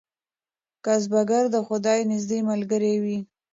[0.85, 3.17] کسبګر د خدای نږدې ملګری وي.